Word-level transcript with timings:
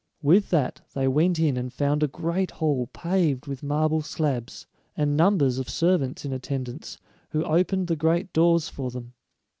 With 0.23 0.49
that 0.49 0.81
they 0.95 1.07
went 1.07 1.37
in 1.37 1.57
and 1.57 1.71
found 1.71 2.01
a 2.01 2.07
great 2.07 2.49
hall 2.49 2.87
paved 2.91 3.45
with 3.45 3.61
marble 3.61 4.01
slabs, 4.01 4.65
and 4.97 5.15
numbers 5.15 5.59
of 5.59 5.69
servants 5.69 6.25
in 6.25 6.33
attendance, 6.33 6.97
who 7.29 7.43
opened 7.43 7.85
the 7.85 7.95
great 7.95 8.33
doors 8.33 8.67
for 8.67 8.89
them. 8.89 9.13